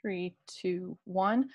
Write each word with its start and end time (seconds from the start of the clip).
Three, 0.00 0.36
two, 0.46 0.96
one. 1.06 1.48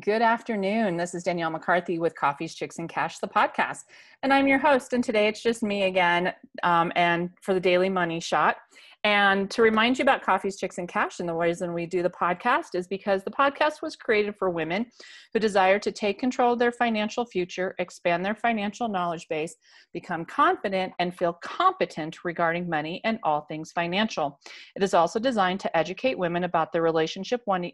Good 0.00 0.22
afternoon. 0.22 0.96
This 0.96 1.14
is 1.14 1.22
Danielle 1.22 1.50
McCarthy 1.50 1.98
with 1.98 2.14
Coffees, 2.14 2.54
Chicks, 2.54 2.78
and 2.78 2.88
Cash, 2.88 3.18
the 3.18 3.28
podcast. 3.28 3.80
And 4.22 4.32
I'm 4.32 4.48
your 4.48 4.58
host. 4.58 4.94
And 4.94 5.04
today 5.04 5.28
it's 5.28 5.42
just 5.42 5.62
me 5.62 5.82
again 5.82 6.32
um, 6.62 6.92
and 6.96 7.28
for 7.42 7.52
the 7.52 7.60
Daily 7.60 7.90
Money 7.90 8.18
Shot. 8.18 8.56
And 9.02 9.50
to 9.52 9.62
remind 9.62 9.98
you 9.98 10.02
about 10.02 10.22
Coffees, 10.22 10.58
Chicks, 10.58 10.76
and 10.76 10.86
Cash 10.86 11.20
and 11.20 11.28
the 11.28 11.34
reason 11.34 11.72
we 11.72 11.86
do 11.86 12.02
the 12.02 12.10
podcast 12.10 12.74
is 12.74 12.86
because 12.86 13.24
the 13.24 13.30
podcast 13.30 13.80
was 13.82 13.96
created 13.96 14.34
for 14.38 14.50
women 14.50 14.84
who 15.32 15.40
desire 15.40 15.78
to 15.78 15.90
take 15.90 16.18
control 16.18 16.52
of 16.52 16.58
their 16.58 16.72
financial 16.72 17.24
future, 17.24 17.74
expand 17.78 18.22
their 18.22 18.34
financial 18.34 18.88
knowledge 18.88 19.26
base, 19.28 19.56
become 19.94 20.26
confident, 20.26 20.92
and 20.98 21.16
feel 21.16 21.32
competent 21.42 22.24
regarding 22.24 22.68
money 22.68 23.00
and 23.04 23.18
all 23.22 23.42
things 23.42 23.72
financial. 23.72 24.38
It 24.76 24.82
is 24.82 24.92
also 24.92 25.18
designed 25.18 25.60
to 25.60 25.74
educate 25.74 26.18
women 26.18 26.44
about 26.44 26.70
their 26.70 26.82
relationship, 26.82 27.40
one, 27.46 27.70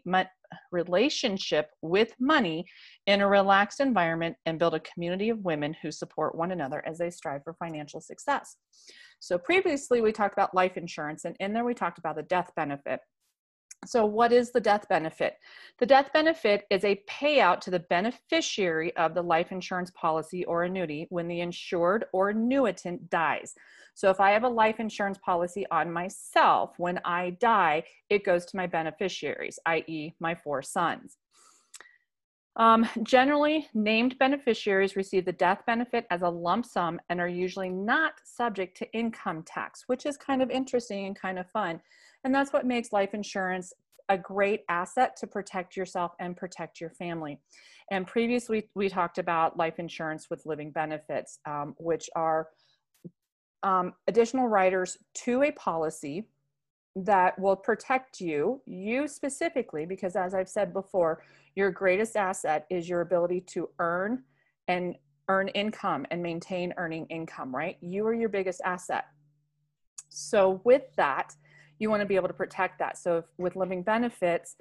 relationship 0.71 1.69
with 1.81 2.13
money 2.19 2.65
in 3.05 3.21
a 3.21 3.27
relaxed 3.27 3.79
environment 3.79 4.35
and 4.45 4.59
build 4.59 4.73
a 4.73 4.79
community 4.79 5.29
of 5.29 5.43
women 5.43 5.75
who 5.81 5.91
support 5.91 6.35
one 6.35 6.51
another 6.51 6.83
as 6.85 6.97
they 6.97 7.09
strive 7.09 7.43
for 7.43 7.53
financial 7.53 8.01
success. 8.01 8.57
So 9.19 9.37
previously 9.37 10.01
we 10.01 10.11
talked 10.11 10.33
about 10.33 10.55
life 10.55 10.77
insurance 10.77 11.25
and 11.25 11.35
in 11.39 11.53
there 11.53 11.65
we 11.65 11.73
talked 11.73 11.97
about 11.97 12.15
the 12.15 12.23
death 12.23 12.51
benefit. 12.55 12.99
So 13.85 14.05
what 14.05 14.33
is 14.33 14.51
the 14.51 14.59
death 14.59 14.89
benefit? 14.89 15.37
The 15.77 15.85
death 15.85 16.11
benefit 16.11 16.65
is 16.69 16.83
a 16.83 17.01
payout 17.07 17.61
to 17.61 17.71
the 17.71 17.79
beneficiary 17.79 18.95
of 18.97 19.13
the 19.13 19.21
life 19.21 19.51
insurance 19.51 19.91
policy 19.91 20.43
or 20.45 20.63
annuity 20.63 21.05
when 21.09 21.27
the 21.27 21.41
insured 21.41 22.05
or 22.11 22.31
annuitant 22.33 23.09
dies. 23.09 23.53
So 23.93 24.09
if 24.09 24.19
I 24.19 24.31
have 24.31 24.43
a 24.43 24.49
life 24.49 24.79
insurance 24.79 25.17
policy 25.19 25.65
on 25.71 25.91
myself, 25.91 26.73
when 26.77 26.99
I 27.05 27.31
die, 27.39 27.83
it 28.09 28.25
goes 28.25 28.45
to 28.47 28.57
my 28.57 28.67
beneficiaries, 28.67 29.59
i.e. 29.65 30.13
my 30.19 30.35
four 30.35 30.61
sons. 30.61 31.17
Um, 32.57 32.89
generally, 33.03 33.67
named 33.75 34.17
beneficiaries 34.17 34.95
receive 34.95 35.25
the 35.25 35.31
death 35.31 35.61
benefit 35.67 36.07
as 36.09 36.23
a 36.23 36.29
lump 36.29 36.65
sum 36.65 36.99
and 37.09 37.21
are 37.21 37.27
usually 37.27 37.69
not 37.69 38.13
subject 38.23 38.75
to 38.77 38.91
income 38.93 39.43
tax, 39.43 39.83
which 39.85 40.07
is 40.07 40.17
kind 40.17 40.41
of 40.41 40.49
interesting 40.49 41.05
and 41.05 41.15
kind 41.15 41.37
of 41.37 41.49
fun. 41.51 41.79
And 42.23 42.33
that's 42.33 42.51
what 42.51 42.65
makes 42.65 42.91
life 42.91 43.13
insurance 43.13 43.73
a 44.09 44.17
great 44.17 44.61
asset 44.69 45.15
to 45.17 45.27
protect 45.27 45.75
yourself 45.77 46.13
and 46.19 46.35
protect 46.35 46.81
your 46.81 46.89
family. 46.91 47.39
And 47.91 48.07
previously, 48.07 48.69
we 48.73 48.89
talked 48.89 49.17
about 49.17 49.57
life 49.57 49.79
insurance 49.79 50.27
with 50.29 50.45
living 50.45 50.71
benefits, 50.71 51.39
um, 51.45 51.75
which 51.77 52.09
are 52.15 52.47
um, 53.63 53.93
additional 54.07 54.47
riders 54.47 54.97
to 55.25 55.43
a 55.43 55.51
policy 55.51 56.25
that 57.05 57.37
will 57.39 57.55
protect 57.55 58.19
you, 58.19 58.61
you 58.65 59.07
specifically, 59.07 59.85
because 59.85 60.15
as 60.15 60.33
I've 60.33 60.49
said 60.49 60.73
before, 60.73 61.23
your 61.55 61.71
greatest 61.71 62.15
asset 62.15 62.65
is 62.69 62.89
your 62.89 63.01
ability 63.01 63.41
to 63.41 63.69
earn 63.79 64.23
and 64.67 64.95
earn 65.29 65.49
income 65.49 66.05
and 66.11 66.23
maintain 66.23 66.73
earning 66.77 67.05
income, 67.07 67.55
right? 67.55 67.77
You 67.81 68.05
are 68.07 68.13
your 68.13 68.29
biggest 68.29 68.61
asset. 68.63 69.05
So 70.09 70.61
with 70.63 70.83
that, 70.95 71.33
you 71.79 71.89
want 71.89 72.01
to 72.01 72.07
be 72.07 72.15
able 72.15 72.29
to 72.29 72.33
protect 72.33 72.79
that. 72.79 72.97
So 72.97 73.17
if, 73.17 73.25
with 73.37 73.55
living 73.55 73.83
benefits, 73.83 74.55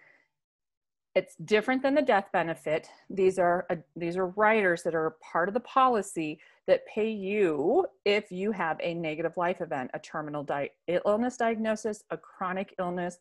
it's 1.17 1.35
different 1.47 1.83
than 1.83 1.95
the 1.95 2.03
death 2.03 2.29
benefit. 2.31 2.89
These 3.09 3.39
are 3.39 3.67
uh, 3.71 3.77
these 3.97 4.19
are 4.19 4.27
riders 4.27 4.83
that 4.83 4.95
are 4.95 5.17
part 5.23 5.49
of 5.49 5.55
the 5.55 5.61
policy 5.61 6.39
that 6.67 6.87
pay 6.87 7.11
you 7.11 7.87
if 8.05 8.31
you 8.31 8.53
have 8.53 8.79
a 8.83 8.93
negative 8.93 9.37
life 9.39 9.63
event, 9.63 9.91
a 9.95 9.99
terminal 9.99 10.45
di- 10.45 10.71
illness 10.87 11.39
diagnosis, 11.39 12.05
a 12.11 12.19
chronic 12.19 12.75
illness, 12.79 13.19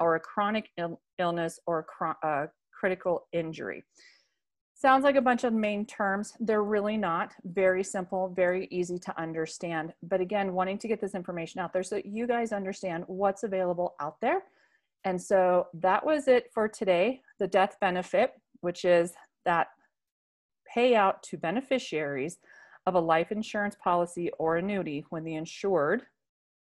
or 0.00 0.16
a 0.16 0.20
chronic 0.20 0.68
il- 0.76 1.00
illness 1.18 1.58
or 1.66 1.86
a 2.02 2.26
uh, 2.26 2.46
critical 2.78 3.26
injury. 3.32 3.84
Sounds 4.74 5.02
like 5.02 5.16
a 5.16 5.22
bunch 5.22 5.44
of 5.44 5.54
main 5.54 5.86
terms. 5.86 6.34
They're 6.40 6.62
really 6.62 6.98
not. 6.98 7.32
Very 7.44 7.84
simple, 7.84 8.28
very 8.28 8.68
easy 8.70 8.98
to 8.98 9.18
understand. 9.18 9.94
But 10.02 10.20
again, 10.20 10.52
wanting 10.52 10.78
to 10.78 10.88
get 10.88 11.00
this 11.00 11.14
information 11.14 11.60
out 11.60 11.72
there 11.72 11.82
so 11.82 11.94
that 11.96 12.06
you 12.06 12.26
guys 12.26 12.52
understand 12.52 13.04
what's 13.06 13.44
available 13.44 13.94
out 13.98 14.20
there 14.20 14.42
and 15.04 15.20
so 15.20 15.68
that 15.74 16.04
was 16.04 16.28
it 16.28 16.50
for 16.52 16.68
today. 16.68 17.20
The 17.38 17.48
death 17.48 17.76
benefit, 17.80 18.32
which 18.60 18.84
is 18.84 19.12
that 19.44 19.68
payout 20.76 21.22
to 21.22 21.38
beneficiaries 21.38 22.38
of 22.86 22.94
a 22.94 23.00
life 23.00 23.32
insurance 23.32 23.76
policy 23.82 24.30
or 24.38 24.56
annuity 24.56 25.04
when 25.10 25.24
the 25.24 25.34
insured, 25.34 26.02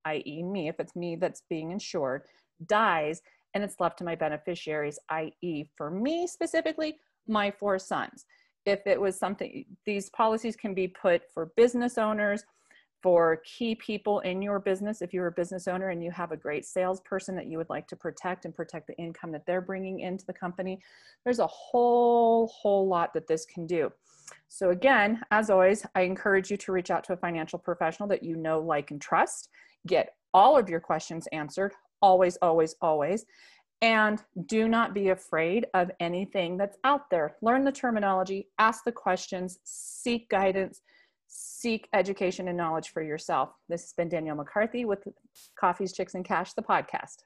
i.e., 0.04 0.42
me, 0.42 0.68
if 0.68 0.80
it's 0.80 0.96
me 0.96 1.16
that's 1.16 1.42
being 1.48 1.70
insured, 1.70 2.22
dies 2.66 3.22
and 3.54 3.62
it's 3.62 3.80
left 3.80 3.98
to 3.98 4.04
my 4.04 4.14
beneficiaries, 4.14 4.98
i.e., 5.10 5.64
for 5.76 5.90
me 5.90 6.26
specifically, 6.26 6.96
my 7.28 7.50
four 7.50 7.78
sons. 7.78 8.24
If 8.64 8.86
it 8.86 9.00
was 9.00 9.18
something, 9.18 9.64
these 9.84 10.08
policies 10.10 10.56
can 10.56 10.74
be 10.74 10.88
put 10.88 11.22
for 11.32 11.52
business 11.56 11.98
owners, 11.98 12.44
for 13.02 13.42
key 13.44 13.74
people 13.74 14.20
in 14.20 14.40
your 14.40 14.58
business 14.58 15.02
if 15.02 15.12
you're 15.12 15.26
a 15.26 15.32
business 15.32 15.66
owner 15.66 15.88
and 15.88 16.02
you 16.02 16.10
have 16.10 16.32
a 16.32 16.36
great 16.36 16.64
salesperson 16.64 17.34
that 17.34 17.46
you 17.46 17.58
would 17.58 17.68
like 17.68 17.88
to 17.88 17.96
protect 17.96 18.44
and 18.44 18.54
protect 18.54 18.86
the 18.86 18.96
income 18.96 19.32
that 19.32 19.44
they're 19.46 19.60
bringing 19.60 20.00
into 20.00 20.24
the 20.26 20.32
company 20.32 20.80
there's 21.24 21.38
a 21.40 21.46
whole 21.46 22.46
whole 22.48 22.86
lot 22.86 23.12
that 23.14 23.26
this 23.26 23.44
can 23.44 23.66
do. 23.66 23.92
So 24.48 24.70
again 24.70 25.20
as 25.30 25.50
always 25.50 25.84
i 25.94 26.02
encourage 26.02 26.50
you 26.50 26.56
to 26.58 26.72
reach 26.72 26.90
out 26.90 27.04
to 27.04 27.12
a 27.12 27.16
financial 27.16 27.58
professional 27.58 28.08
that 28.08 28.22
you 28.22 28.36
know 28.36 28.60
like 28.60 28.90
and 28.90 29.00
trust 29.00 29.48
get 29.86 30.14
all 30.32 30.56
of 30.56 30.68
your 30.68 30.80
questions 30.80 31.26
answered 31.32 31.72
always 32.00 32.36
always 32.42 32.74
always 32.80 33.26
and 33.82 34.22
do 34.46 34.68
not 34.68 34.94
be 34.94 35.08
afraid 35.08 35.66
of 35.74 35.90
anything 35.98 36.56
that's 36.56 36.78
out 36.84 37.10
there. 37.10 37.34
Learn 37.42 37.64
the 37.64 37.72
terminology 37.72 38.46
ask 38.58 38.84
the 38.84 38.92
questions 38.92 39.58
seek 39.64 40.28
guidance 40.30 40.80
seek 41.34 41.88
education 41.94 42.46
and 42.48 42.56
knowledge 42.58 42.90
for 42.90 43.02
yourself. 43.02 43.54
This 43.68 43.82
has 43.82 43.92
been 43.94 44.10
Danielle 44.10 44.36
McCarthy 44.36 44.84
with 44.84 45.08
Coffees, 45.58 45.92
Chicks, 45.94 46.14
and 46.14 46.24
Cash, 46.24 46.52
the 46.52 46.62
podcast. 46.62 47.24